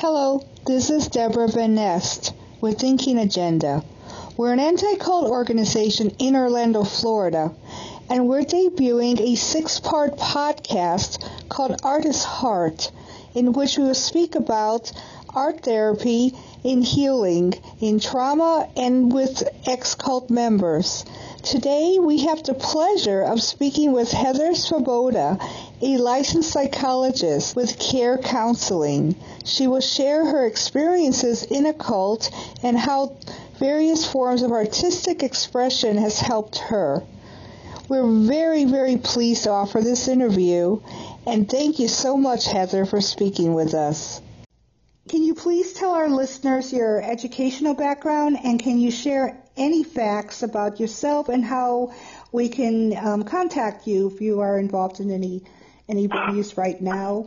[0.00, 3.82] Hello, this is Deborah Van Nest with Thinking Agenda.
[4.36, 7.52] We're an anti-cult organization in Orlando, Florida,
[8.08, 12.92] and we're debuting a six-part podcast called Artist Heart,
[13.34, 14.92] in which we will speak about
[15.34, 21.04] art therapy in healing, in trauma, and with ex-cult members.
[21.42, 25.42] Today we have the pleasure of speaking with Heather Svoboda,
[25.82, 29.16] a licensed psychologist with Care Counseling.
[29.48, 32.30] She will share her experiences in a cult
[32.62, 33.16] and how
[33.58, 37.02] various forms of artistic expression has helped her.
[37.88, 40.80] We're very, very pleased to offer this interview
[41.26, 44.22] and thank you so much, Heather, for speaking with us.
[45.08, 50.42] Can you please tell our listeners your educational background and can you share any facts
[50.42, 51.92] about yourself and how
[52.32, 55.42] we can um, contact you if you are involved in any
[55.88, 57.24] any venues right now?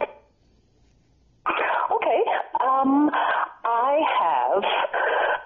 [2.81, 4.63] Um, I have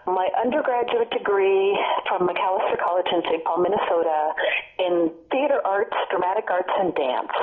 [0.08, 1.78] my undergraduate degree
[2.08, 3.44] from Macalester College in St.
[3.44, 4.32] Paul, Minnesota,
[4.80, 7.36] in theater arts, dramatic arts, and dance.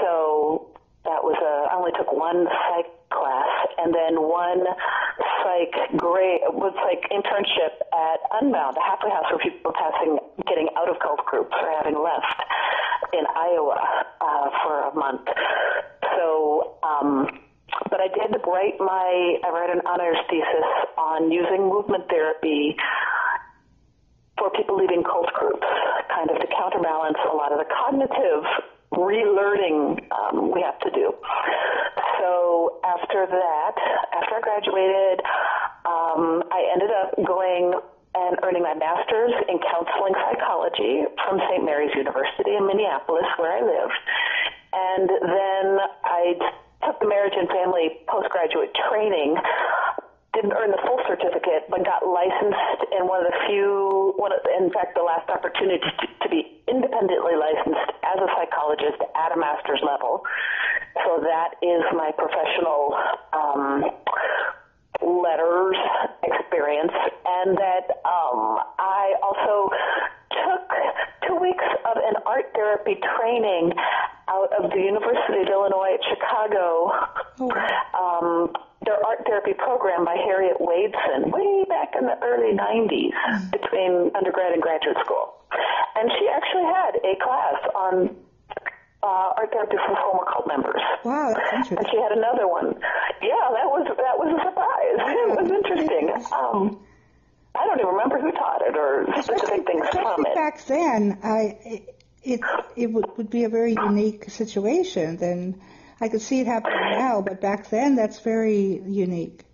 [0.00, 0.70] So
[1.04, 3.50] that was a, I only took one psych class
[3.82, 4.62] and then one
[5.42, 10.88] psych grade, was like internship at Unbound, a halfway house for people passing, getting out
[10.88, 12.38] of cult groups or having left
[13.10, 13.80] in Iowa
[14.20, 15.26] uh, for a month.
[16.14, 17.42] So, um,
[17.90, 22.76] but I did write my, I wrote an honors thesis on using movement therapy
[24.38, 25.66] for people leaving cult groups,
[26.14, 28.46] kind of to counterbalance a lot of the cognitive
[28.94, 31.10] relearning um, we have to do.
[32.22, 33.74] So after that,
[34.14, 35.18] after I graduated,
[35.84, 37.74] um, I ended up going
[38.14, 41.64] and earning my master's in counseling psychology from St.
[41.66, 43.90] Mary's University in Minneapolis, where I live.
[44.72, 45.66] And then
[46.06, 46.38] I
[46.86, 49.36] took the marriage and family postgraduate training
[50.34, 54.42] didn't earn the full certificate, but got licensed in one of the few, one of,
[54.58, 59.38] in fact, the last opportunity to, to be independently licensed as a psychologist at a
[59.38, 60.26] master's level.
[61.06, 62.98] So that is my professional
[63.30, 63.94] um,
[65.00, 65.78] letters
[66.26, 69.70] experience, and that um, I also
[70.34, 70.66] took
[71.28, 73.72] two weeks of an art therapy training
[74.28, 76.92] out of the University of Illinois at Chicago.
[77.40, 77.50] Oh.
[77.94, 78.52] Um,
[78.84, 83.50] their art therapy program by Harriet Wadeson way back in the early 90s mm-hmm.
[83.50, 85.40] between undergrad and graduate school.
[85.96, 88.16] And she actually had a class on
[89.02, 90.80] uh, art therapy for former cult members.
[91.04, 91.78] Wow, that's interesting.
[91.78, 92.76] And she had another one.
[93.20, 94.98] Yeah, that was that was a surprise.
[95.00, 95.32] Wow.
[95.32, 96.04] It was interesting.
[96.32, 96.80] Um,
[97.54, 100.34] I don't even remember who taught it or specific things from it.
[100.34, 101.84] Back then, I
[102.24, 102.40] it
[102.76, 105.16] it would, would be a very unique situation.
[105.16, 105.60] Then
[106.00, 109.44] I could see it happening now, but back then, that's very unique.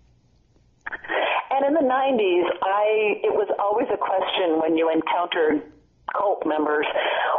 [1.51, 5.61] And in the 90s, I it was always a question when you encountered
[6.11, 6.85] cult members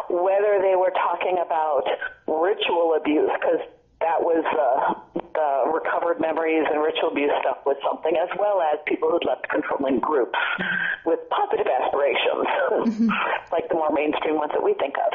[0.09, 1.85] whether they were talking about
[2.27, 3.61] ritual abuse because
[4.01, 8.79] that was uh, the recovered memories and ritual abuse stuff was something, as well as
[8.87, 10.39] people who'd left controlling groups
[11.03, 12.47] with positive aspirations,
[12.87, 13.09] mm-hmm.
[13.55, 15.11] like the more mainstream ones that we think of.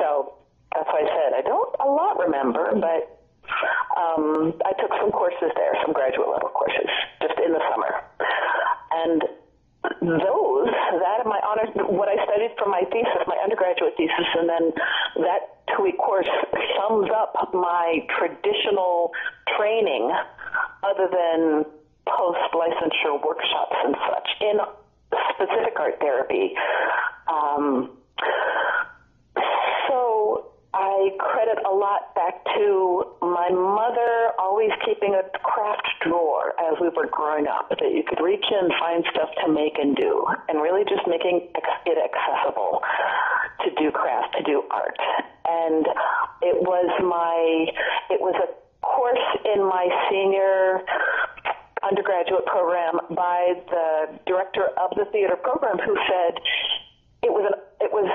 [0.00, 0.36] So
[0.76, 3.16] that's why I said I don't a lot remember, but
[3.96, 6.90] um, I took some courses there, some graduate level courses,
[7.24, 8.04] just in the summer,
[8.92, 9.22] and
[10.04, 10.68] those
[11.00, 14.64] that my honors what I studied for my thesis, my undergraduate thesis, and then
[15.24, 16.28] that week course
[16.78, 19.12] sums up my traditional
[19.56, 20.10] training
[20.82, 21.64] other than
[22.06, 24.58] post licensure workshops and such in
[25.34, 26.54] specific art therapy.
[27.28, 27.90] Um,
[29.88, 36.78] so I credit a lot back to my mother always keeping a craft drawer as
[36.80, 40.26] we were growing up that you could reach in, find stuff to make and do,
[40.48, 41.48] and really just making
[41.86, 42.82] it accessible
[43.64, 44.96] to do craft, to do art.
[45.48, 45.86] And
[46.42, 47.70] it was my,
[48.10, 48.48] it was a
[48.86, 50.82] course in my senior
[51.82, 56.34] undergraduate program by the director of the theater program who said
[57.22, 58.08] it was an, it was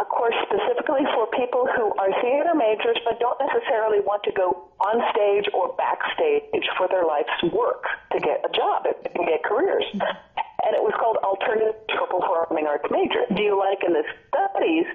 [0.00, 4.72] a course specifically for people who are theater majors but don't necessarily want to go
[4.80, 9.84] on stage or backstage for their life's work to get a job and get careers
[10.64, 13.24] and it was called Alternative Performing Arts Major.
[13.32, 14.04] Do you like in the
[14.50, 14.86] Studies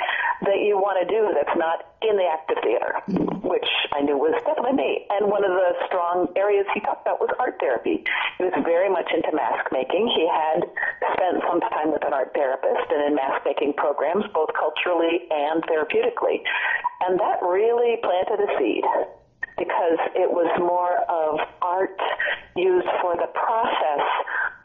[0.43, 3.39] that you want to do that's not in the active theater, mm-hmm.
[3.47, 3.65] which
[3.95, 5.07] I knew was definitely me.
[5.09, 8.03] And one of the strong areas he talked about was art therapy.
[8.37, 10.11] He was very much into mask making.
[10.11, 10.67] He had
[11.15, 15.63] spent some time with an art therapist and in mask making programs, both culturally and
[15.65, 16.43] therapeutically.
[17.07, 18.85] And that really planted a seed
[19.57, 21.97] because it was more of art
[22.55, 24.03] used for the process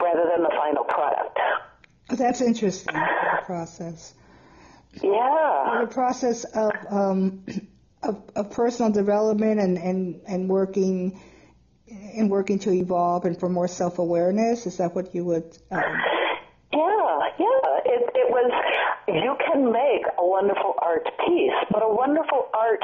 [0.03, 1.39] rather than the final product.
[2.09, 4.13] Oh, that's interesting, the process.
[4.93, 5.81] Yeah.
[5.81, 7.43] The process of um,
[8.03, 11.19] of, of personal development and, and, and working
[11.87, 14.65] and working to evolve and for more self awareness.
[14.65, 15.57] Is that what you would?
[15.71, 15.81] Um...
[16.73, 17.67] Yeah, yeah.
[17.85, 18.51] It it was.
[19.07, 22.83] You can make a wonderful art piece, but a wonderful art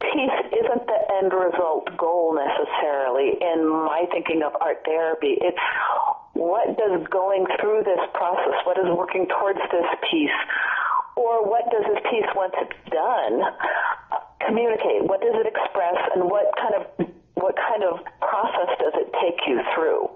[0.00, 5.36] piece isn't the end result goal necessarily in my thinking of art therapy.
[5.40, 5.58] It's
[6.32, 10.38] what does going through this process, what is working towards this piece,
[11.16, 13.40] or what does this piece once it's done
[14.46, 15.04] communicate?
[15.04, 16.82] What does it express, and what kind of
[17.34, 20.08] what kind of process does it take you through?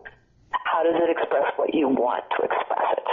[0.50, 3.06] How does it express what you want to express it?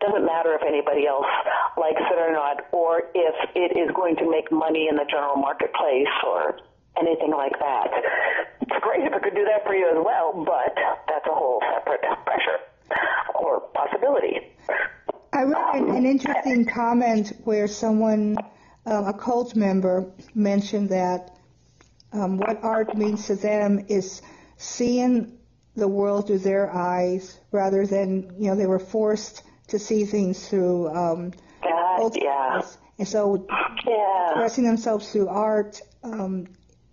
[0.00, 1.30] Doesn't matter if anybody else
[1.78, 5.36] likes it or not, or if it is going to make money in the general
[5.36, 6.58] marketplace or
[6.98, 7.88] anything like that.
[8.60, 10.74] It's great if it could do that for you as well, but
[11.08, 12.58] that's a whole separate pressure
[13.38, 14.52] or possibility.
[15.32, 18.36] I read an, an interesting comment where someone,
[18.84, 21.36] um, a cult member, mentioned that
[22.12, 24.20] um, what art means to them is
[24.58, 25.38] seeing
[25.74, 30.48] the world through their eyes rather than, you know, they were forced to see things
[30.48, 31.32] through um,
[31.62, 32.60] God, yeah.
[32.62, 32.76] eyes.
[32.98, 33.46] And so
[33.86, 34.30] yeah.
[34.32, 36.46] expressing themselves through art, um,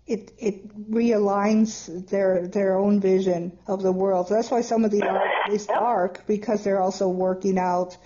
[0.07, 4.29] it it realigns their their own vision of the world.
[4.29, 7.97] So that's why some of the art is dark because they're also working out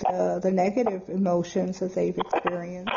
[0.00, 2.92] the, the negative emotions that they've experienced?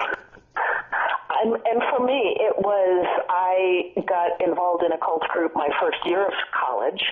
[1.43, 5.97] And, and for me, it was I got involved in a cult group my first
[6.05, 7.03] year of college,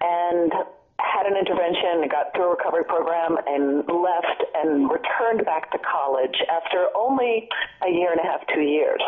[0.00, 0.52] and
[0.98, 6.36] had an intervention, got through a recovery program, and left and returned back to college
[6.50, 7.48] after only
[7.86, 9.00] a year and a half, two years.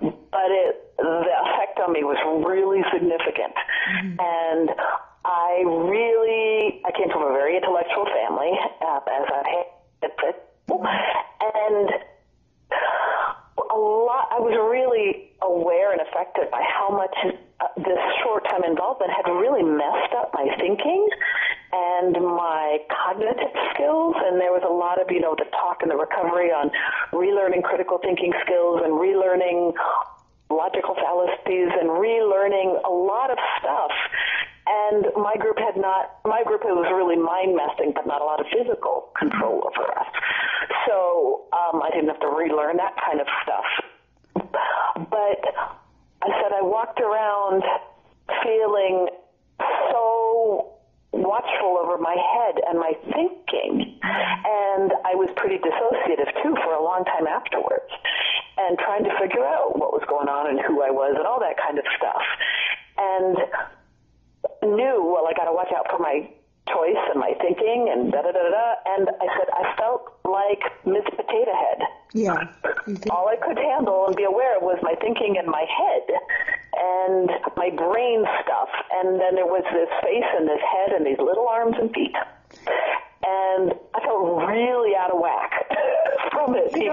[0.00, 4.16] But it, the effect on me was really significant, mm-hmm.
[4.20, 4.70] and
[5.24, 9.42] I really, I came from a very intellectual family, uh, as I
[10.02, 10.34] had said,
[10.70, 11.90] and
[13.72, 17.14] a lot, I was really aware and affected by how much
[17.60, 21.06] uh, this short-term involvement had really messed up my thinking
[21.72, 24.14] and my cognitive skills.
[24.26, 26.70] And there was a lot of, you know, the talk and the recovery on
[27.12, 29.72] relearning critical thinking skills and relearning
[30.50, 33.92] logical fallacies and relearning a lot of stuff
[34.72, 38.40] and my group had not, my group was really mind messing, but not a lot
[38.40, 40.08] of physical control over us.
[40.88, 43.68] So um, I didn't have to relearn that kind of stuff.
[44.96, 45.40] But
[46.24, 47.62] I said I walked around
[48.42, 49.08] feeling
[49.90, 50.78] so
[51.12, 54.00] watchful over my head and my thinking.
[54.02, 57.92] And I was pretty dissociative too for a long time afterwards
[58.56, 61.40] and trying to figure out what was going on and who I was and all
[61.40, 62.24] that kind of stuff.
[62.96, 63.36] And
[64.62, 66.28] knew, well, I got to watch out for my
[66.68, 68.66] choice and my thinking and da da da da.
[68.86, 71.80] And I said, I felt like Miss Potato Head.
[72.14, 72.38] Yeah.
[73.10, 76.04] All I could handle and be aware of was my thinking and my head
[76.76, 78.68] and my brain stuff.
[78.92, 82.14] And then there was this face and this head and these little arms and feet.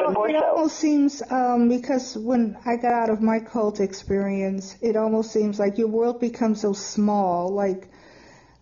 [0.09, 0.37] Even more it so.
[0.37, 5.31] It almost seems, um, because when I got out of my cult experience, it almost
[5.31, 7.53] seems like your world becomes so small.
[7.53, 7.87] Like,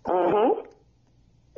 [0.06, 0.62] mm-hmm.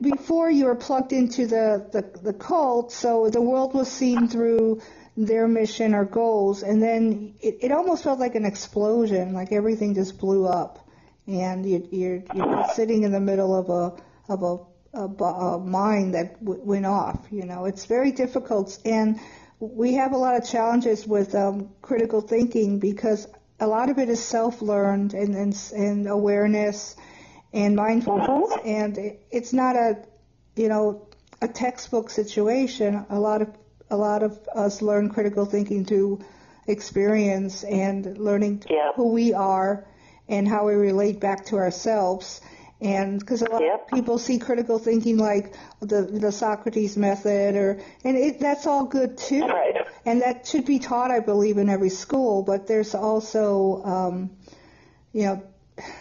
[0.01, 4.81] before you were plugged into the, the, the cult, so the world was seen through
[5.17, 9.93] their mission or goals, and then it, it almost felt like an explosion, like everything
[9.93, 10.87] just blew up,
[11.27, 14.57] and you, you're you're sitting in the middle of a of a
[14.97, 17.19] a, a mind that w- went off.
[17.31, 19.19] You know, it's very difficult, and
[19.59, 23.27] we have a lot of challenges with um, critical thinking because
[23.59, 26.95] a lot of it is self-learned and and, and awareness
[27.51, 28.61] and mindfulness, uh-huh.
[28.63, 29.97] and it, it's not a
[30.55, 31.07] you know
[31.41, 33.05] a textbook situation.
[33.09, 33.49] A lot of
[33.89, 36.19] a lot of us learn critical thinking through
[36.67, 38.91] experience and learning yeah.
[38.95, 39.85] who we are
[40.27, 42.39] and how we relate back to ourselves.
[42.81, 43.81] And because a lot yep.
[43.81, 48.85] of people see critical thinking like the the Socrates method, or and it, that's all
[48.85, 49.45] good too.
[49.45, 49.75] Right.
[50.05, 52.41] And that should be taught, I believe, in every school.
[52.41, 54.29] But there's also, um,
[55.11, 55.43] you know,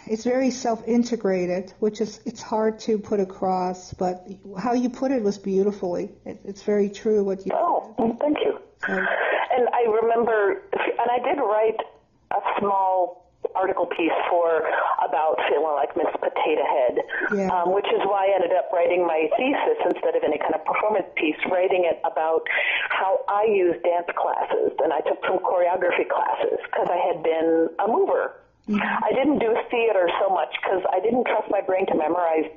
[0.06, 3.92] it's very self-integrated, which is it's hard to put across.
[3.92, 6.12] But how you put it was beautifully.
[6.24, 7.52] It, it's very true what you.
[7.54, 8.20] Oh, said.
[8.20, 8.60] thank you.
[8.86, 11.80] So, and I remember, and I did write
[12.30, 14.66] a small article piece for
[15.02, 16.94] about feeling like Miss Potato Head,
[17.34, 17.50] yeah.
[17.54, 20.64] um, which is why I ended up writing my thesis instead of any kind of
[20.64, 22.42] performance piece, writing it about
[22.90, 24.74] how I use dance classes.
[24.82, 28.42] And I took some choreography classes because I had been a mover.
[28.68, 28.82] Mm-hmm.
[28.82, 32.50] I didn't do theater so much because I didn't trust my brain to memorize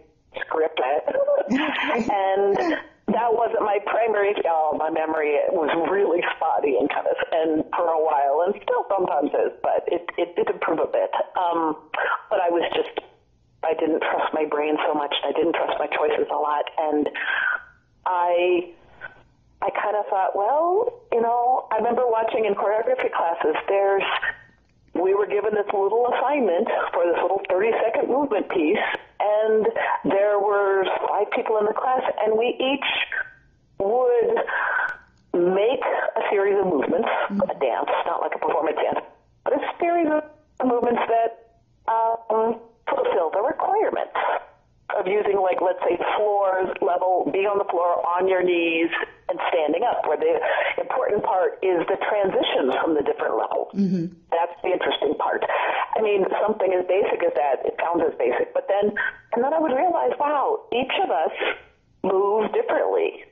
[0.43, 0.81] script.
[1.49, 2.57] and
[3.13, 4.35] that wasn't my primary.
[4.47, 8.85] Oh, my memory was really spotty and kind of, and for a while, and still
[8.89, 11.11] sometimes is, but it it did improve a bit.
[11.35, 11.77] Um,
[12.29, 12.93] but I was just,
[13.63, 15.15] I didn't trust my brain so much.
[15.23, 17.09] I didn't trust my choices a lot, and
[18.05, 18.73] I.
[19.61, 24.01] I kind of thought, well, you know, I remember watching in choreography classes, there's
[24.93, 28.85] we were given this little assignment for this little 30 second movement piece,
[29.19, 29.65] and
[30.05, 30.83] there were
[31.21, 32.89] five people in the class, and we each
[33.79, 34.35] would
[35.33, 35.81] make
[36.15, 39.05] a series of movements, a dance, not like a performance dance,
[39.43, 40.23] but a series of
[40.65, 41.51] movements that
[41.91, 44.15] um, fulfill the requirements
[44.97, 48.91] of using like let's say floors level being on the floor on your knees
[49.29, 50.35] and standing up where the
[50.81, 54.11] important part is the transitions from the different levels mm-hmm.
[54.31, 55.43] that's the interesting part
[55.95, 58.91] i mean something as basic as that it sounds as basic but then
[59.33, 61.33] and then i would realize wow each of us
[62.03, 63.23] move differently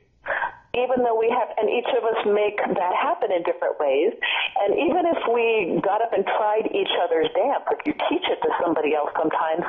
[0.77, 4.13] even though we have, and each of us make that happen in different ways.
[4.61, 8.37] And even if we got up and tried each other's dance, like you teach it
[8.45, 9.65] to somebody else sometimes,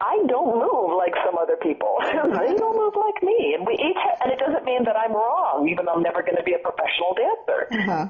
[0.00, 1.96] I don't move like some other people.
[2.04, 3.96] they don't move like me, and we each.
[3.96, 6.52] Have, and it doesn't mean that I'm wrong, even though I'm never going to be
[6.52, 7.60] a professional dancer.
[7.72, 8.06] Uh-huh.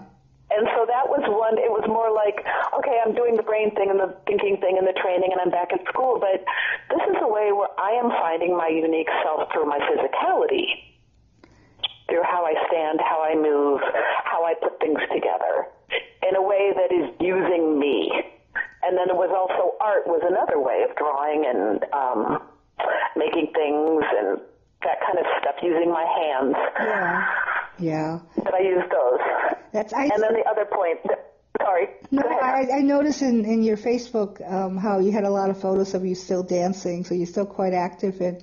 [0.47, 1.59] And so that was one.
[1.59, 2.39] It was more like,
[2.79, 5.51] okay, I'm doing the brain thing and the thinking thing and the training, and I'm
[5.51, 6.19] back at school.
[6.19, 6.43] But
[6.91, 10.67] this is a way where I am finding my unique self through my physicality,
[12.11, 13.83] through how I stand, how I move,
[14.27, 15.71] how I put things together,
[16.27, 18.36] in a way that is using me
[18.87, 22.39] and then it was also art was another way of drawing and um,
[23.17, 24.39] making things and
[24.83, 26.55] that kind of stuff using my hands.
[26.79, 27.27] Yeah.
[27.79, 28.19] Yeah.
[28.37, 29.21] But I used those.
[29.73, 30.05] That's I.
[30.05, 31.01] And then the other point.
[31.61, 31.89] Sorry.
[32.11, 35.61] No, I, I noticed in, in your Facebook um, how you had a lot of
[35.61, 38.41] photos of you still dancing, so you're still quite active in,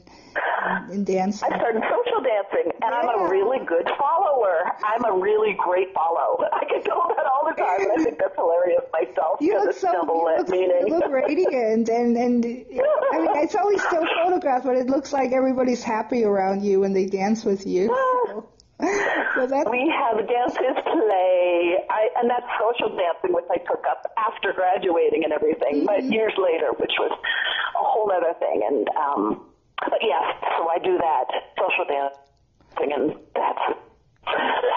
[0.89, 1.49] in, in dancing.
[1.51, 2.99] I started social dancing, and yeah.
[2.99, 4.71] I'm a really good follower.
[4.83, 6.43] I'm a really great follow.
[6.53, 7.91] I can tell that all the time.
[7.99, 9.37] I think that's hilarious myself.
[9.41, 14.05] You look so you look, you look radiant, and and I mean it's always still
[14.23, 17.87] photographed, but it looks like everybody's happy around you when they dance with you.
[18.27, 18.49] So.
[18.83, 24.53] So we have dances play, I, and that's social dancing, which I took up after
[24.53, 25.91] graduating and everything, mm-hmm.
[25.91, 28.61] but years later, which was a whole other thing.
[28.67, 29.47] And um,
[29.79, 30.23] but yes,
[30.57, 31.25] so I do that
[31.57, 33.63] social dancing, and that's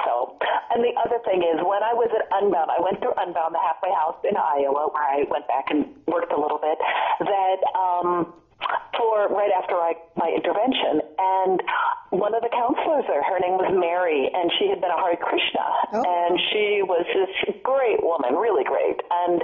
[0.05, 0.39] so.
[0.71, 3.63] And the other thing is, when I was at Unbound, I went through Unbound, the
[3.63, 6.79] halfway house in Iowa, where I went back and worked a little bit.
[7.21, 8.35] That um,
[8.97, 11.61] for right after I, my intervention, and
[12.11, 15.21] one of the counselors there, her name was Mary, and she had been a Hare
[15.21, 16.03] Krishna, oh.
[16.03, 19.43] and she was this great woman, really great, and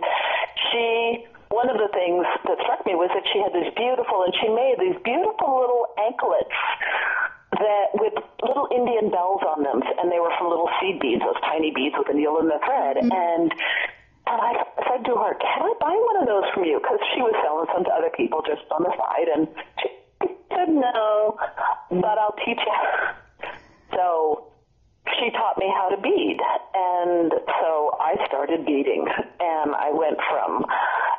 [0.73, 4.33] she one of the things that struck me was that she had these beautiful, and
[4.41, 6.57] she made these beautiful little anklets
[7.53, 11.37] that with little Indian bells on them, and they were from little seed beads, those
[11.45, 13.05] tiny beads with a needle in the thread.
[13.05, 13.13] Mm-hmm.
[13.13, 13.53] And
[14.33, 14.53] and I
[14.89, 17.69] said to her, "Can I buy one of those from you?" Because she was selling
[17.73, 19.49] some to other people just on the side, and
[19.81, 19.89] she
[20.49, 21.37] said, "No,
[21.91, 22.81] but I'll teach you."
[23.93, 24.49] So
[25.19, 26.41] she taught me how to bead,
[26.75, 29.07] and so I started beading,
[29.41, 30.65] and I went from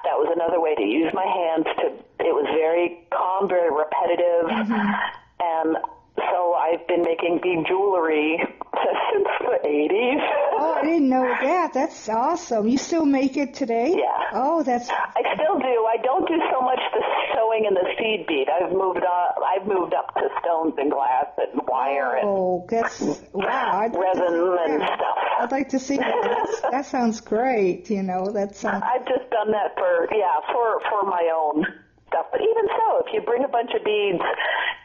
[0.03, 1.85] that was another way to use my hands to
[2.23, 4.91] it was very calm, very repetitive, mm-hmm.
[5.39, 5.77] and
[6.17, 8.39] so I've been making bead jewelry
[8.83, 9.27] since
[9.63, 10.19] 80s.
[10.59, 11.73] oh, I didn't know that.
[11.73, 12.67] That's awesome.
[12.67, 13.95] You still make it today?
[13.97, 14.29] Yeah.
[14.33, 14.89] Oh, that's.
[14.89, 15.87] I still do.
[15.87, 17.03] I don't do so much the
[17.33, 18.47] sewing and the seed bead.
[18.49, 19.35] I've moved up.
[19.41, 23.01] I've moved up to stones and glass and wire oh, and that's
[23.31, 23.81] wow.
[23.81, 25.17] I'd resin like and stuff.
[25.39, 26.13] I'd like to see that.
[26.21, 27.89] That's, that sounds great.
[27.89, 28.83] You know, that sounds.
[28.83, 31.65] I've just done that for yeah for for my own
[32.07, 32.27] stuff.
[32.31, 34.21] But even so, if you bring a bunch of beads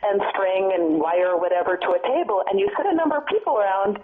[0.02, 3.26] and string and wire or whatever to a table and you sit a number of
[3.26, 3.98] people around,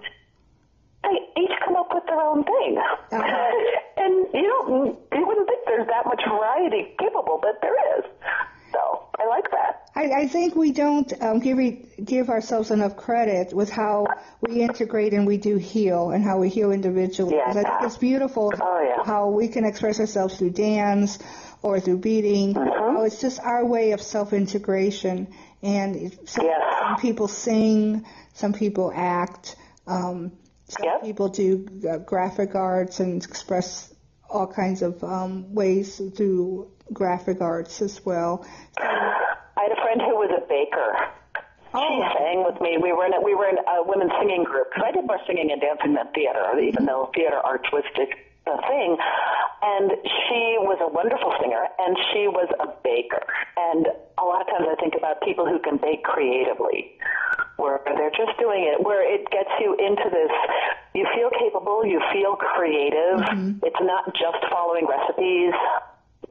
[1.05, 2.79] they each come up with their own thing.
[2.79, 3.51] Uh-huh.
[3.97, 8.05] and you don't, you wouldn't think there's that much variety capable, but there is.
[8.73, 9.91] So I like that.
[9.95, 11.59] I, I think we don't um, give
[12.05, 14.07] give ourselves enough credit with how
[14.41, 17.37] we integrate and we do heal and how we heal individually.
[17.37, 17.51] Yeah.
[17.51, 19.05] I think it's beautiful oh, yeah.
[19.05, 21.21] how we can express ourselves through dance
[21.63, 22.57] or through beading.
[22.57, 22.97] Uh-huh.
[22.99, 25.33] Oh, it's just our way of self-integration.
[25.63, 26.61] And some, yes.
[26.81, 29.57] some people sing, some people act,
[29.87, 30.33] um,
[30.69, 31.03] some yep.
[31.03, 33.93] people do uh, graphic arts and express
[34.29, 38.47] all kinds of um, ways through graphic arts as well.
[38.79, 41.45] I had a friend who was a baker.
[41.75, 41.83] Oh.
[41.83, 42.79] She sang with me.
[42.81, 45.19] We were in a, we were in a women's singing group because I did more
[45.27, 48.07] singing and dancing than theater, even though theater arts was the
[48.45, 48.97] the thing.
[49.65, 53.25] And she was a wonderful singer, and she was a baker.
[53.57, 53.89] And
[54.21, 56.93] a lot of times I think about people who can bake creatively,
[57.57, 60.29] where they're just doing it, where it gets you into this.
[60.93, 63.25] You feel capable, you feel creative.
[63.25, 63.65] Mm-hmm.
[63.65, 65.57] It's not just following recipes.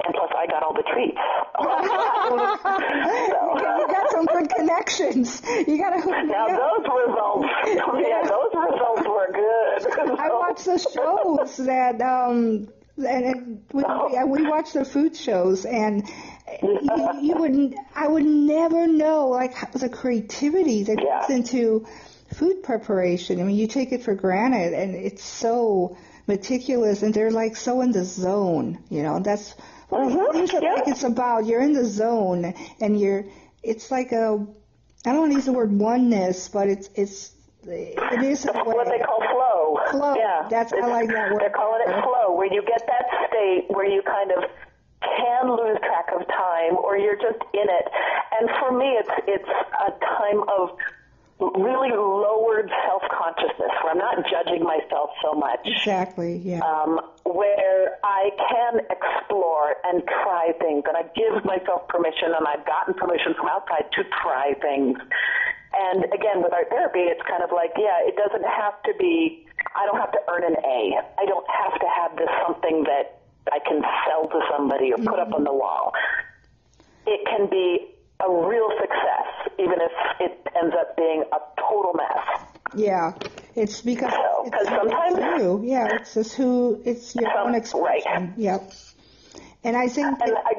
[0.05, 1.17] And plus, I got all the treats.
[1.57, 1.57] so,
[3.81, 5.41] You got some good connections.
[5.65, 6.05] You got to.
[6.05, 7.49] now those results,
[7.97, 9.89] yeah, those results were good.
[10.21, 14.25] I watched the shows that um and, and we, Oh.
[14.25, 16.07] we, watch the food shows and
[16.61, 21.21] you, you wouldn't I would never know like how- the creativity that Yeah.
[21.21, 21.85] goes into
[22.35, 23.39] food preparation.
[23.39, 25.97] I mean, you take it for granted and it's so
[26.27, 29.19] meticulous and they're like so in the zone, you know.
[29.19, 29.55] That's
[29.89, 30.73] what it Mhm, seems yeah.
[30.73, 31.45] like it's about.
[31.45, 33.25] You're in the zone and you're
[33.63, 34.45] it's like a
[35.05, 37.31] I don't want to use the word oneness, but it's it's
[37.67, 39.79] it is what they call flow.
[39.91, 40.15] Flow.
[40.15, 43.05] Yeah, That's- how I like that word They're calling it flow, where you get that
[43.29, 44.43] state where you kind of
[45.01, 47.87] can lose track of time, or you're just in it.
[48.39, 50.75] And for me, it's it's a time of
[51.59, 55.59] really lowered self consciousness, where I'm not judging myself so much.
[55.65, 56.37] Exactly.
[56.37, 56.59] Yeah.
[56.59, 62.65] um, where I can explore and try things, and I give myself permission, and I've
[62.65, 64.97] gotten permission from outside to try things.
[65.73, 69.45] And again, with art therapy, it's kind of like, yeah, it doesn't have to be.
[69.75, 71.01] I don't have to earn an A.
[71.17, 75.19] I don't have to have this something that I can sell to somebody or put
[75.19, 75.59] up on the mm-hmm.
[75.59, 75.93] wall.
[77.07, 77.89] It can be
[78.21, 82.45] a real success, even if it ends up being a total mess.
[82.75, 83.13] yeah.
[83.55, 85.61] It's because So, it's sometimes- it's you.
[85.63, 85.95] Yeah.
[85.95, 86.81] It's just who.
[86.85, 87.61] It's your Some- own right.
[87.61, 88.33] expression.
[88.37, 88.71] Yep.
[89.63, 90.07] And I think.
[90.07, 90.53] And that- I,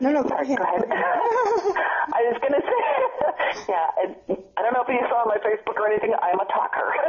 [0.00, 0.22] no, no.
[0.22, 0.58] Go ahead.
[0.58, 0.84] Go ahead.
[0.90, 2.79] I was going to say,
[3.68, 4.14] yeah, I,
[4.56, 6.94] I don't know if you saw on my Facebook or anything, I'm a talker.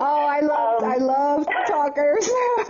[0.00, 0.82] Oh, I love.
[0.82, 2.26] Um, I love talkers.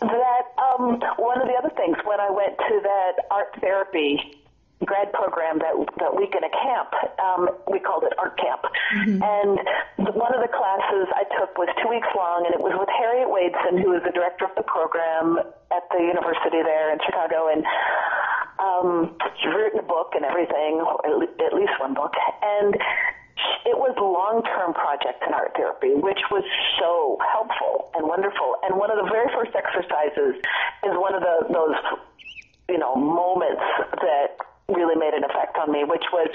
[0.00, 4.40] that um, one of the other things when I went to that art therapy
[4.84, 6.88] grad program that that week in a camp,
[7.20, 8.62] um, we called it art camp,
[9.20, 9.58] and
[10.00, 12.88] the, one of the classes I took was two weeks long, and it was with
[12.88, 15.36] Harriet Wadeson, who is the director of the program
[15.68, 17.60] at the university there in Chicago, and
[18.60, 22.76] um, she's written a book and everything, at least one book, and
[23.64, 26.44] it was long-term project in art therapy, which was
[26.76, 28.56] so helpful and wonderful.
[28.64, 30.36] And one of the very first exercises
[30.84, 31.76] is one of the, those,
[32.68, 33.64] you know, moments
[34.00, 34.36] that
[34.68, 36.30] really made an effect on me, which was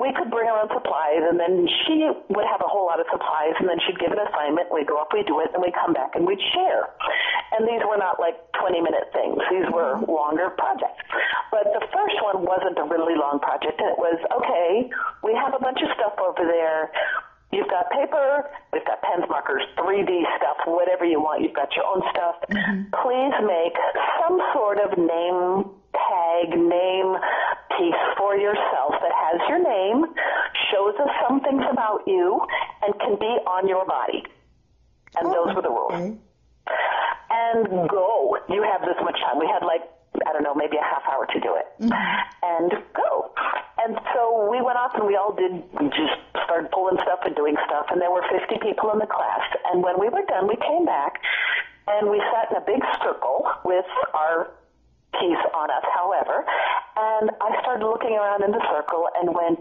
[0.00, 3.06] we could bring our own supplies, and then she would have a whole lot of
[3.10, 4.68] supplies, and then she'd give an assignment.
[4.72, 6.88] We'd go up, we'd do it, and we'd come back and we'd share.
[7.56, 10.12] And these were not like 20 minute things, these were mm-hmm.
[10.12, 11.00] longer projects.
[11.48, 14.92] But the first one wasn't a really long project, and it was okay,
[15.24, 16.92] we have a bunch of stuff over there.
[17.52, 21.40] You've got paper, we've got pens, markers, 3D stuff, whatever you want.
[21.40, 22.36] You've got your own stuff.
[22.50, 22.92] Mm-hmm.
[23.00, 23.76] Please make
[24.20, 27.16] some sort of name tag, name
[27.78, 30.04] piece for yourself that has your name,
[30.68, 32.40] shows us some things about you,
[32.82, 34.24] and can be on your body.
[35.16, 36.18] And those were the rules Okay.
[37.30, 38.36] And go.
[38.48, 39.38] You have this much time.
[39.38, 39.82] We had like,
[40.26, 41.66] I don't know, maybe a half hour to do it.
[41.80, 41.92] Mm-hmm.
[41.92, 43.30] And go.
[43.84, 47.36] And so we went off and we all did, we just started pulling stuff and
[47.36, 47.86] doing stuff.
[47.90, 49.44] And there were 50 people in the class.
[49.70, 51.20] And when we were done, we came back
[51.86, 54.50] and we sat in a big circle with our
[55.20, 56.44] piece on us, however.
[56.96, 59.60] And I started looking around in the circle and went,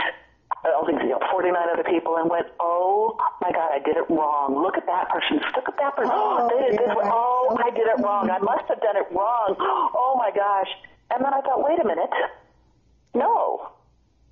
[0.65, 4.10] I think, you know, 49 other people and went, oh my God, I did it
[4.10, 4.58] wrong.
[4.58, 5.38] Look at that person.
[5.56, 6.12] Look at that person.
[6.17, 6.89] Oh, they did this.
[6.89, 7.10] yeah.
[7.13, 8.30] Oh, I did it wrong.
[8.30, 9.56] I must have done it wrong.
[9.60, 10.69] Oh my gosh.
[11.13, 12.10] And then I thought, wait a minute.
[13.13, 13.71] No.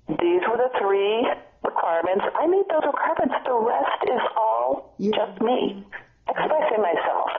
[0.08, 1.24] These were the three
[1.64, 2.24] requirements.
[2.36, 3.34] I meet those requirements.
[3.46, 5.16] The rest is all Yeah.
[5.16, 5.86] just me
[6.28, 7.30] expressing myself.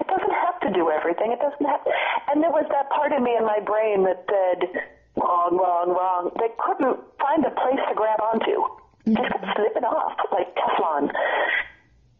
[0.00, 1.32] It doesn't have to do everything.
[1.32, 1.84] It doesn't have.
[1.84, 1.90] To.
[2.32, 4.82] And there was that part of me in my brain that said,
[5.20, 6.30] wrong, wrong, wrong.
[6.38, 8.64] They couldn't find a place to grab onto.
[9.06, 11.10] Just kept slipping off like Teflon.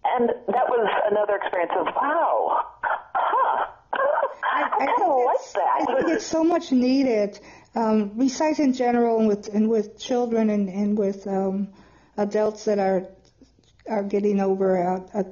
[0.04, 2.64] And that was another experience of, wow,
[3.14, 3.66] huh.
[3.92, 5.80] I, I kind think of like that.
[5.80, 7.38] I think it's so much needed.
[7.74, 11.68] Um, besides in general, and with and with children and and with um,
[12.16, 13.08] adults that are
[13.88, 15.24] are getting over a, a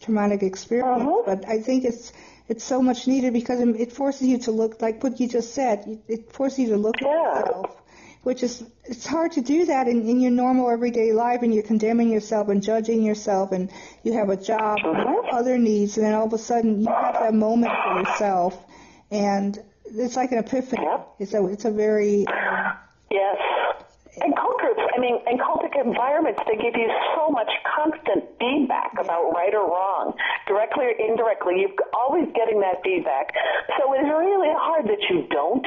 [0.00, 1.02] traumatic experience.
[1.02, 1.26] Mhm.
[1.26, 2.12] But I think it's
[2.48, 6.00] it's so much needed because it forces you to look like what you just said.
[6.08, 7.08] It- forces you to look Yeah.
[7.08, 7.76] at yourself,
[8.22, 11.62] which is it's hard to do that in, in your normal everyday life, and you're
[11.62, 13.70] condemning yourself and judging yourself, and
[14.02, 17.14] you have a job, have other needs, and then all of a sudden you have
[17.20, 18.58] that moment for yourself,
[19.10, 20.82] and it's like an epiphany.
[20.84, 21.08] Yep.
[21.18, 22.72] It's a it's a very um,
[23.10, 23.36] Yes.
[24.98, 28.92] And cult groups, I mean, and cultic environments, they give you so much constant feedback
[28.98, 30.14] about right or wrong,
[30.46, 31.60] directly or indirectly.
[31.60, 33.32] You're always getting that feedback.
[33.78, 35.66] So it's really hard that you don't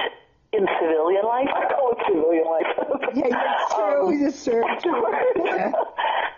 [0.53, 1.47] in civilian life.
[1.47, 2.67] I call it civilian life.
[3.15, 4.19] yeah, it's Um, true.
[4.19, 4.63] That's true.
[4.67, 5.39] afterwards.
[5.45, 5.71] Yeah.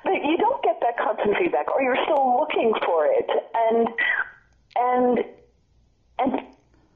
[0.05, 3.87] that you don't get that constant feedback, or you're still looking for it, and
[4.75, 5.25] and
[6.19, 6.41] and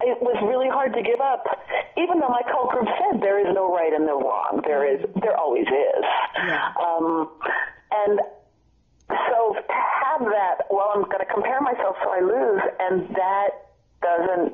[0.02, 1.46] it was really hard to give up,
[1.98, 4.62] even though my cult group said there is no right and no wrong.
[4.66, 6.04] There is, there always is.
[6.38, 6.74] Yeah.
[6.78, 7.30] Um,
[7.92, 8.20] and
[9.10, 13.50] so to have that, well, I'm going to compare myself so I lose, and that
[14.02, 14.54] doesn't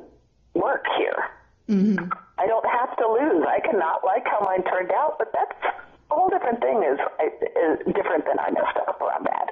[0.54, 1.30] work here.
[1.70, 2.12] Mm-hmm.
[2.38, 3.46] I don't have to lose.
[3.48, 5.76] I cannot like how mine turned out, but that's
[6.12, 6.84] a whole different thing.
[6.84, 9.50] Is, is different than I messed up or I'm bad.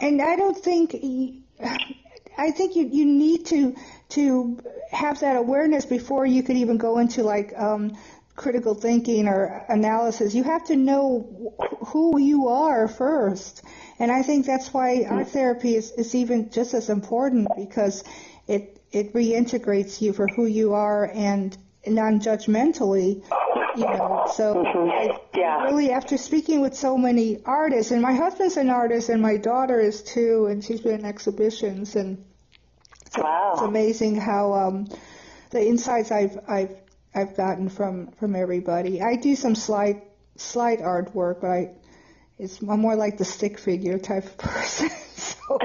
[0.00, 0.94] And I don't think
[2.38, 3.74] I think you you need to
[4.10, 4.58] to
[4.90, 7.96] have that awareness before you could even go into like um,
[8.36, 10.34] critical thinking or analysis.
[10.34, 11.54] You have to know
[11.88, 13.62] who you are first,
[13.98, 18.04] and I think that's why art therapy is, is even just as important because
[18.46, 23.22] it it reintegrates you for who you are and non-judgmentally.
[23.76, 25.64] You know, so I, Yeah.
[25.64, 29.78] really after speaking with so many artists, and my husband's an artist, and my daughter
[29.78, 32.24] is too, and she's been in exhibitions, and
[33.16, 34.88] it's amazing how um,
[35.50, 36.76] the insights I've I've
[37.14, 39.00] I've gotten from from everybody.
[39.02, 40.02] I do some slide
[40.36, 41.70] slide artwork, but I
[42.38, 44.90] it's I'm more like the stick figure type of person.
[45.16, 45.58] so,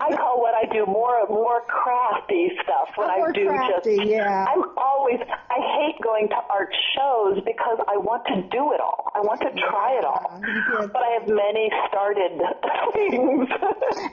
[0.00, 4.08] I call I do more more crafty stuff when More I do crafty, just.
[4.08, 4.46] yeah.
[4.48, 5.18] I'm always.
[5.50, 9.10] I hate going to art shows because I want to do it all.
[9.14, 10.40] I want to try it all.
[10.40, 12.32] get- But I have many started
[12.92, 13.48] things.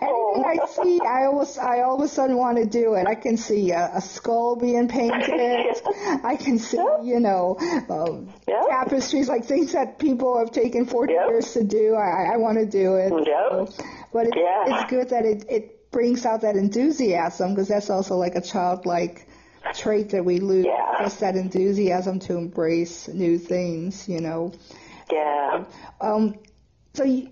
[0.01, 3.07] Anything I see, I always, I all of a sudden want to do it.
[3.07, 5.29] I can see a, a skull being painted.
[6.23, 7.57] I can see, you know,
[7.89, 8.62] um, Yeah.
[8.69, 11.27] tapestries, like things that people have taken 40 Yep.
[11.29, 11.95] years to do.
[11.95, 13.12] I, I want to do it.
[13.13, 13.69] Yep.
[13.69, 13.83] So,
[14.13, 14.63] but it, Yeah.
[14.67, 19.28] it's good that it, it brings out that enthusiasm because that's also like a childlike
[19.73, 20.65] trait that we lose.
[20.65, 20.93] Yeah.
[20.99, 24.54] Just that enthusiasm to embrace new things, you know.
[25.12, 25.65] yeah.
[26.02, 26.36] Um,
[26.93, 27.30] so you,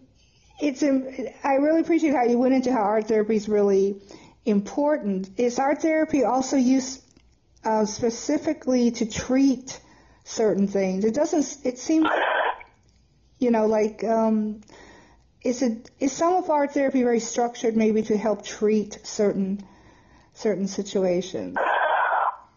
[0.59, 4.01] it's I really appreciate how you went into how art therapy is really
[4.45, 5.29] important.
[5.37, 7.03] Is art therapy also used
[7.63, 9.79] uh, specifically to treat
[10.23, 11.05] certain things?
[11.05, 11.65] It doesn't.
[11.65, 12.07] It seems,
[13.39, 14.61] you know, like um,
[15.43, 19.63] is it is some of art therapy very structured, maybe to help treat certain
[20.33, 21.57] certain situations?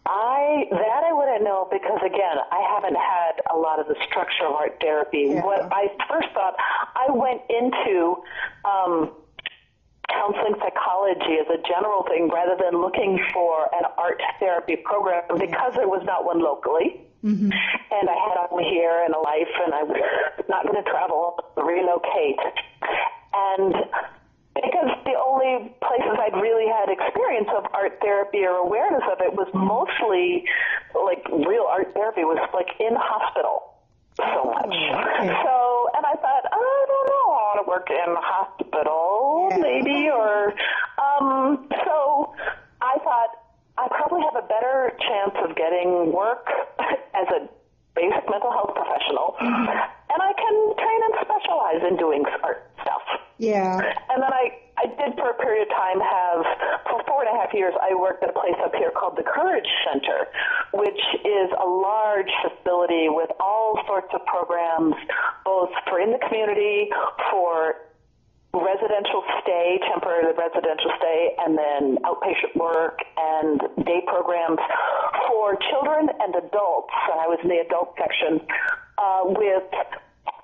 [0.05, 4.45] I that I wouldn't know because again, I haven't had a lot of the structure
[4.47, 5.29] of art therapy.
[5.31, 5.45] Yeah.
[5.45, 8.17] What I first thought, I went into
[8.65, 9.11] um,
[10.09, 15.73] counseling psychology as a general thing rather than looking for an art therapy program because
[15.75, 17.07] there was not one locally.
[17.23, 17.51] Mm-hmm.
[17.53, 20.01] And I had one here and a life, and I was
[20.49, 22.39] not going to travel, relocate.
[23.33, 23.73] And
[24.55, 29.33] because the only places I'd really had experience of art therapy or awareness of it
[29.33, 30.43] was mostly
[30.93, 33.71] like real art therapy was like in hospital
[34.17, 34.65] so much.
[34.65, 35.27] okay.
[35.27, 35.55] So,
[35.95, 39.57] and I thought, I don't know, I want to work in a hospital, Yeah.
[39.57, 40.53] maybe, or,
[40.99, 42.33] um, so
[42.81, 43.29] I thought
[43.77, 46.45] I probably have a better chance of getting work
[47.21, 47.39] as a
[47.95, 49.67] basic mental health professional, mm-hmm.
[49.69, 53.03] and I can train and specialize in doing art stuff.
[53.37, 53.81] Yeah.
[54.09, 56.45] And then I, I did for a period of time have,
[56.85, 59.25] for four and a half years, I worked at a place up here called the
[59.25, 60.29] Courage Center,
[60.73, 64.93] which is a large facility with all sorts of programs,
[65.43, 66.89] both for in the community,
[67.31, 67.89] for
[68.53, 74.59] residential stay, temporary residential stay, and then outpatient work and day programs
[75.71, 76.93] children and adults.
[77.11, 78.43] And I was in the adult section
[78.99, 79.63] uh, with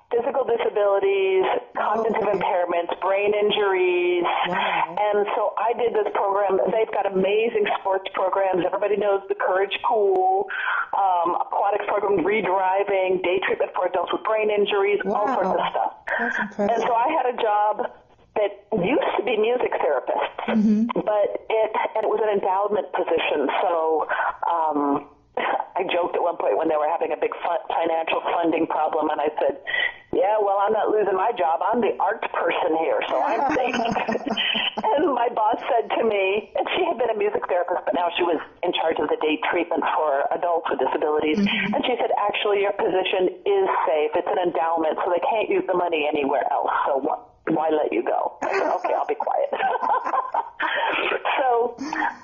[0.08, 1.44] physical disabilities,
[1.76, 2.32] cognitive Okay.
[2.40, 4.24] impairments, brain injuries.
[4.48, 4.96] Wow.
[4.96, 6.56] And so I did this program.
[6.72, 8.64] They've got amazing sports programs.
[8.64, 10.48] Everybody knows the Courage Pool,
[10.96, 15.92] um, aquatics program, redriving, day treatment for adults with brain injuries, all sorts of stuff.
[16.18, 17.92] That's And so I had a job
[18.40, 20.32] that used to be music therapist,
[21.04, 23.44] but it and it was an endowment position.
[23.60, 24.08] So
[24.48, 25.10] um,
[25.78, 29.10] I joked at one point when they were having a big fun, financial funding problem,
[29.10, 29.62] and I said,
[30.10, 31.62] "Yeah, well, I'm not losing my job.
[31.62, 33.74] I'm the art person here, so I'm safe."
[34.90, 38.10] and my boss said to me, and she had been a music therapist, but now
[38.18, 42.10] she was in charge of the day treatment for adults with disabilities, and she said,
[42.18, 44.10] "Actually, your position is safe.
[44.18, 46.74] It's an endowment, so they can't use the money anywhere else.
[46.86, 48.36] So what?" why let you go?
[48.42, 49.48] Said, okay, I'll be quiet.
[51.38, 51.76] so,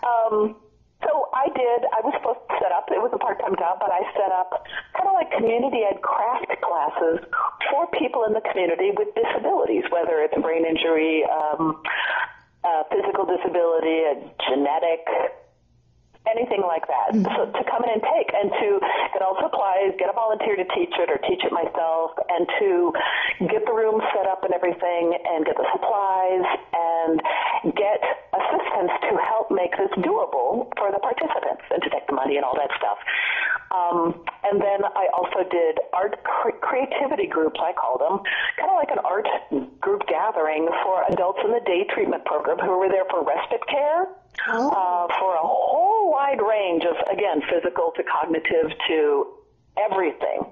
[0.05, 0.57] um,
[1.02, 1.80] so I did.
[1.90, 2.87] I was supposed to set up.
[2.88, 6.54] It was a part-time job, but I set up kind of like community ed craft
[6.62, 7.26] classes
[7.70, 11.83] for people in the community with disabilities, whether it's a brain injury, um,
[12.62, 14.14] uh, physical disability, a
[14.48, 15.04] genetic
[16.26, 17.12] anything like that.
[17.12, 18.68] So to come in and take and to
[19.12, 22.92] get all supplies, get a volunteer to teach it or teach it myself, and to
[23.48, 27.20] get the room set up and everything, and get the supplies, and
[27.76, 28.00] get
[28.33, 32.44] assistance to help make this doable for the participants, and to take the money and
[32.44, 33.00] all that stuff.
[33.72, 38.20] Um, and then I also did art cre- creativity groups, I call them,
[38.61, 39.27] kind of like an art
[39.81, 44.07] group gathering for adults in the day treatment program who were there for respite care.
[44.48, 44.68] Oh.
[44.68, 49.27] Uh, for a whole wide range of, again, physical to cognitive to
[49.79, 50.42] everything.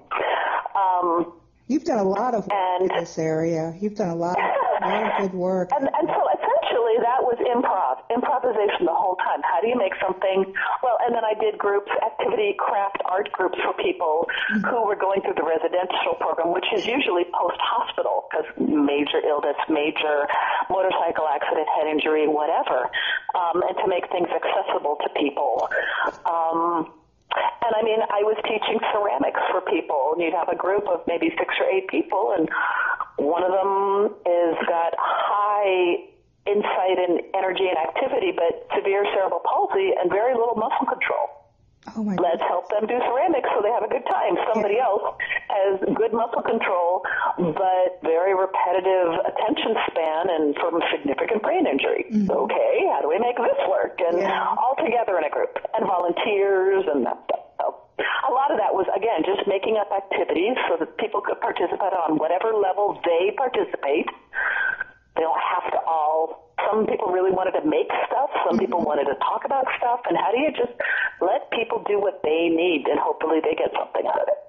[0.73, 1.33] Um,
[1.67, 3.73] You've done a lot of work and, in this area.
[3.79, 5.69] You've done a lot of, a lot of good work.
[5.83, 9.39] And, and so essentially that was improv, improvisation the whole time.
[9.41, 10.51] How do you make something?
[10.83, 14.67] Well, and then I did groups, activity, craft, art groups for people mm-hmm.
[14.67, 20.27] who were going through the residential program, which is usually post-hospital because major illness, major
[20.67, 22.91] motorcycle accident, head injury, whatever,
[23.39, 25.71] um, and to make things accessible to people.
[26.27, 26.91] Um,
[27.33, 29.22] and I mean, I was teaching ceramics
[29.69, 32.49] people, and you'd have a group of maybe six or eight people, and
[33.17, 36.09] one of them is got high
[36.45, 41.43] insight and energy and activity, but severe cerebral palsy and very little muscle control.
[41.95, 44.39] Oh my Let's help them do ceramics so they have a good time.
[44.53, 44.87] Somebody yeah.
[44.87, 45.03] else
[45.51, 47.03] has good muscle control,
[47.37, 52.07] but very repetitive attention span and from significant brain injury.
[52.07, 52.31] Mm-hmm.
[52.31, 53.99] Okay, how do we make this work?
[53.99, 54.55] And yeah.
[54.55, 57.42] all together in a group and volunteers and that stuff.
[57.99, 61.93] A lot of that was again just making up activities so that people could participate
[61.93, 64.09] on whatever level they participate.
[65.15, 68.93] They don't have to all some people really wanted to make stuff, some people mm-hmm.
[68.93, 70.73] wanted to talk about stuff, and how do you just
[71.21, 74.42] let people do what they need and hopefully they get something out of it?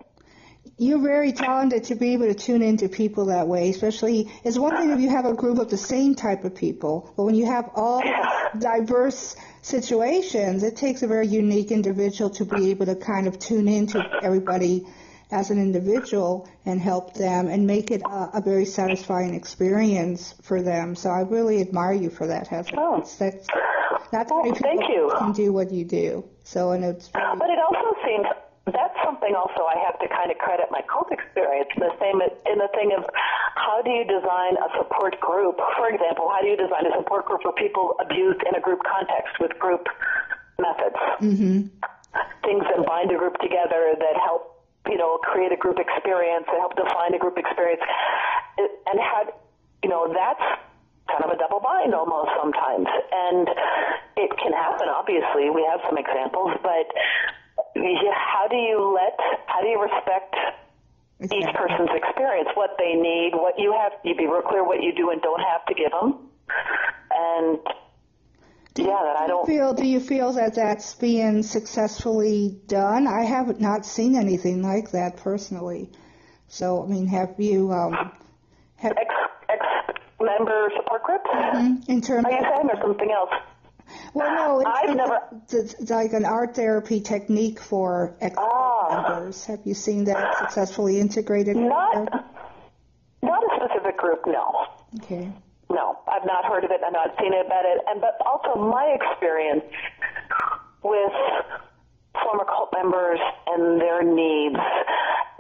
[0.77, 4.77] You're very talented to be able to tune into people that way, especially it's one
[4.77, 7.47] thing if you have a group of the same type of people, but when you
[7.47, 8.03] have all
[8.59, 13.69] diverse situations, it takes a very unique individual to be able to kind of tune
[13.69, 14.85] into everybody
[15.31, 20.63] as an individual and help them and make it a, a very satisfying experience for
[20.63, 20.95] them.
[20.95, 22.71] So I really admire you for that, Heather.
[22.77, 23.01] Oh.
[23.19, 23.47] That's,
[24.13, 25.15] not well, many people you.
[25.19, 26.25] can do what you do.
[26.45, 27.11] So and it's.
[27.15, 28.27] Really but it also seems
[28.67, 32.21] that's something also I have to kind of credit my cult experience in the same
[32.21, 33.05] in the thing of
[33.57, 35.61] how do you design a support group?
[35.77, 38.81] For example, how do you design a support group for people abused in a group
[38.85, 39.85] context with group
[40.59, 41.01] methods?
[41.21, 41.69] Mm-hmm.
[42.41, 44.55] Things that bind a group together that help
[44.89, 47.81] you know, create a group experience and help define a group experience.
[48.87, 49.33] And had,
[49.83, 50.45] you know, that's
[51.09, 52.89] kind of a double bind almost sometimes.
[53.13, 53.49] And
[54.17, 55.49] it can happen, obviously.
[55.49, 56.87] We have some examples, but
[57.75, 60.35] how do you let, how do you respect
[61.21, 61.39] exactly.
[61.39, 64.93] each person's experience, what they need, what you have, you be real clear what you
[64.95, 66.29] do and don't have to give them.
[67.11, 67.59] And
[68.75, 69.73] do yeah, that I don't feel.
[69.73, 73.07] Do you feel that that's being successfully done?
[73.07, 75.91] I have not seen anything like that personally.
[76.49, 77.73] So, I mean, have you?
[77.73, 78.13] Um,
[78.77, 79.15] have, ex
[79.49, 79.65] ex
[80.21, 81.31] member support groups.
[81.33, 81.91] Mm-hmm.
[81.91, 83.31] In terms, are you saying or something else?
[84.15, 85.21] Well, no, it's, I've never.
[85.51, 89.07] It's like an art therapy technique for ex ah.
[89.11, 89.45] members.
[89.47, 91.57] Have you seen that successfully integrated?
[91.57, 92.13] Not,
[93.23, 94.67] not a specific group, no.
[95.03, 95.33] Okay.
[95.69, 96.81] No, I've not heard of it.
[96.87, 97.83] I've not seen it about it.
[97.89, 99.65] And but also my experience
[100.85, 101.13] with
[102.23, 104.55] former cult members and their needs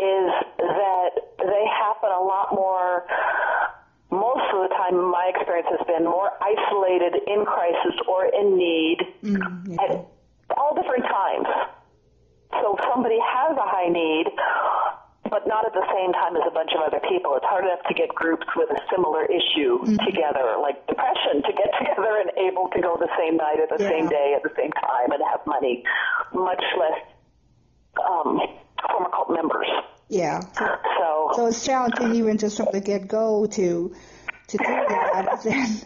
[0.02, 0.26] is
[0.58, 3.06] that they happen a lot more
[4.14, 8.98] most of the time my experience has been more isolated in crisis or in need
[9.22, 9.74] mm-hmm.
[9.82, 10.06] at
[10.56, 11.48] all different times.
[12.62, 14.30] So somebody has a high need
[15.34, 17.34] but not at the same time as a bunch of other people.
[17.34, 19.98] It's hard enough to get groups with a similar issue mm-hmm.
[20.04, 23.82] together, like depression, to get together and able to go the same night at the
[23.82, 23.90] yeah.
[23.90, 25.82] same day at the same time and have money,
[26.32, 27.00] much less
[27.98, 28.38] um,
[28.86, 29.66] former cult members.
[30.08, 30.40] Yeah.
[30.58, 33.94] So, so it's challenging even just from the get go to
[34.48, 35.40] to do that.
[35.44, 35.80] then,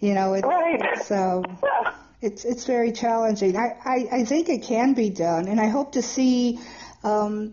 [0.00, 0.80] you know, it's, right.
[0.94, 1.92] it's um, yeah.
[2.20, 3.56] it's it's very challenging.
[3.56, 6.58] I, I I think it can be done, and I hope to see.
[7.02, 7.52] Um,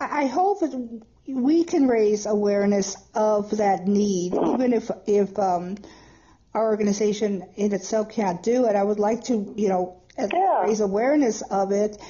[0.00, 5.76] I hope that we can raise awareness of that need, even if if um,
[6.54, 8.76] our organization in itself can't do it.
[8.76, 10.62] I would like to, you know, yeah.
[10.62, 12.00] raise awareness of it,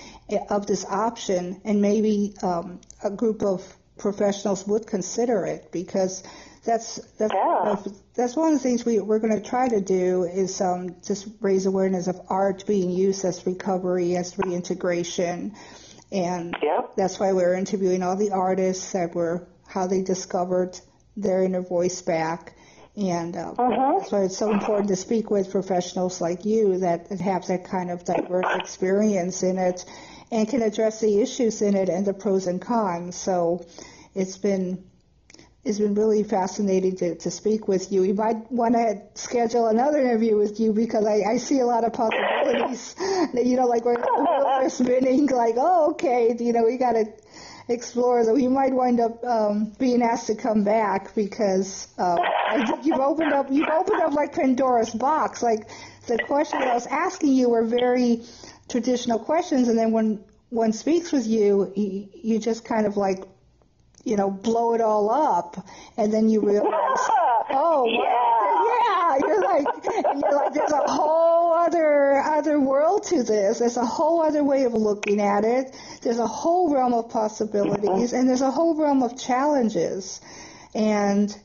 [0.51, 3.63] of this option, and maybe um, a group of
[3.99, 6.23] professionals would consider it because
[6.65, 7.77] that's that's yeah.
[8.15, 11.29] that's one of the things we we're going to try to do is um, just
[11.41, 15.55] raise awareness of art being used as recovery, as reintegration
[16.11, 16.97] and yep.
[16.97, 20.79] that's why we're interviewing all the artists that were how they discovered
[21.17, 22.55] their inner voice back.
[22.99, 23.99] And uh, uh-huh.
[23.99, 27.93] that's why it's so important to speak with professionals like you that have that kind
[27.93, 29.85] of diverse experience in it
[30.33, 33.15] and can address the issues in it and the pros and cons.
[33.15, 33.65] So
[34.17, 34.85] it's been
[35.65, 38.03] it's been really fascinating to, to speak with you.
[38.03, 41.85] You might want to schedule another interview with you because I, I see a lot
[41.85, 42.97] of possibilities.
[43.35, 43.99] you know, like wheels
[44.47, 47.05] are spinning, like, oh, okay, you know, we got to
[47.69, 48.41] explore that.
[48.41, 53.01] You might wind up um, being asked to come back because um, I think you've
[53.01, 55.43] opened up, you've opened up like Pandora's box.
[55.43, 55.69] Like
[56.07, 58.23] the questions I was asking you were very
[58.69, 63.25] traditional questions, and then when one speaks with you, you, you just kind of like
[64.05, 65.57] you know, blow it all up,
[65.97, 66.71] and then you realize,
[67.51, 68.38] oh, yeah,
[69.65, 73.59] like, you're like, there's a whole other other world to this.
[73.59, 75.75] There's a whole other way of looking at it.
[76.03, 80.21] There's a whole realm of possibilities, and there's a whole realm of challenges,
[80.75, 81.37] and.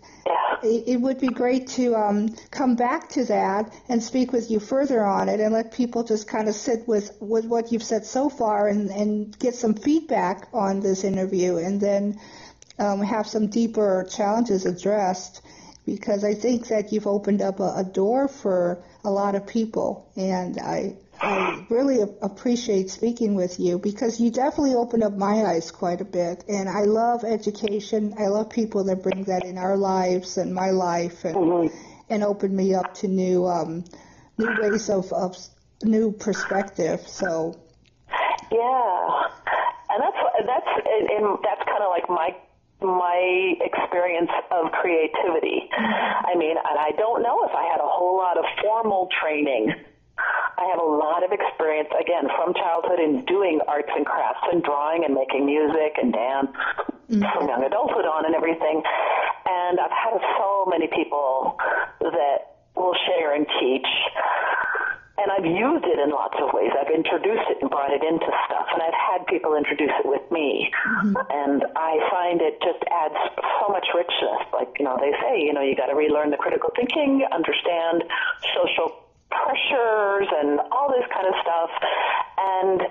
[0.64, 4.62] It, it would be great to um, come back to that and speak with you
[4.62, 8.06] further on it and let people just kind of sit with, with what you've said
[8.06, 12.18] so far and, and get some feedback on this interview and then
[12.80, 15.42] um, have some deeper challenges addressed
[15.86, 20.10] because I think that you've opened up a, a door for a lot of people,
[20.16, 25.72] and I I really appreciate speaking with you because you definitely opened up my eyes
[25.72, 26.44] quite a bit.
[26.50, 28.16] And I love education.
[28.20, 31.78] I love people that bring that in our lives and my life and mm-hmm.
[32.10, 33.86] and open me up to new um,
[34.38, 35.38] new ways of, of
[35.84, 37.08] new perspective.
[37.08, 37.56] So
[38.52, 39.08] yeah,
[39.90, 42.36] and that's that's and, and that's kind of like my
[42.84, 45.70] my experience of creativity.
[45.74, 49.74] I mean, and I don't know if I had a whole lot of formal training.
[50.58, 54.62] I have a lot of experience, again, from childhood in doing arts and crafts and
[54.62, 56.56] drawing and making music and dance
[57.10, 57.26] mm-hmm.
[57.34, 58.84] from young adulthood on and everything.
[59.46, 61.58] And I've had so many people
[62.00, 63.88] that will share and teach
[65.18, 66.74] and I've used it in lots of ways.
[66.74, 70.26] I've introduced it and brought it into stuff, and I've had people introduce it with
[70.34, 70.74] me.
[70.74, 71.14] Mm-hmm.
[71.30, 74.42] And I find it just adds so much richness.
[74.50, 78.04] Like, you know, they say, you know, you got to relearn the critical thinking, understand
[78.58, 81.72] social pressures, and all this kind of stuff.
[82.42, 82.82] And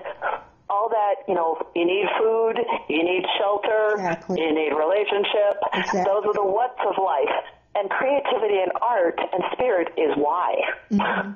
[0.71, 2.55] all that, you know, you need food,
[2.87, 4.39] you need shelter, exactly.
[4.39, 5.59] you need relationship.
[5.75, 6.07] Exactly.
[6.07, 7.35] Those are the what's of life.
[7.75, 10.55] And creativity and art and spirit is why.
[10.89, 11.31] Mm-hmm.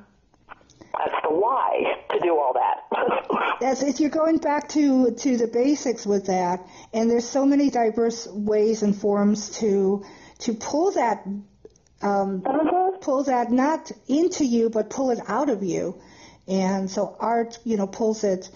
[0.98, 3.58] That's the why to do all that.
[3.62, 7.70] That's if you're going back to to the basics with that, and there's so many
[7.70, 10.04] diverse ways and forms to
[10.40, 11.26] to pull that
[12.02, 13.00] um, mm-hmm.
[13.02, 16.00] pull that not into you but pull it out of you,
[16.48, 18.50] and so art you know pulls it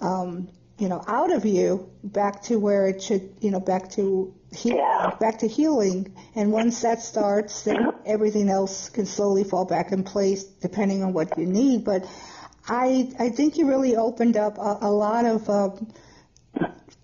[0.00, 4.34] um, you know out of you back to where it should you know back to
[4.62, 5.14] yeah.
[5.20, 6.14] back to healing.
[6.34, 11.12] And once that starts, then everything else can slowly fall back in place depending on
[11.12, 11.84] what you need.
[11.84, 12.06] But
[12.68, 15.70] I, I think you really opened up a, a lot of uh,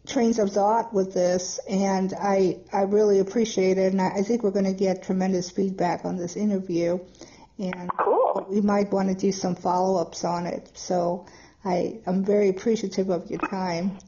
[0.06, 3.92] trains of thought with this, and I, I really appreciate it.
[3.92, 6.98] And I, I think we're going to get tremendous feedback on this interview.
[7.58, 8.46] And cool.
[8.48, 10.70] we might want to do some follow ups on it.
[10.74, 11.26] So
[11.64, 13.98] I, I'm very appreciative of your time.